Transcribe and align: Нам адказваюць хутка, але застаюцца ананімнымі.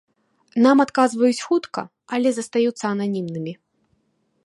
Нам 0.65 0.77
адказваюць 0.85 1.45
хутка, 1.49 1.81
але 2.17 2.29
застаюцца 2.39 2.85
ананімнымі. 2.95 3.53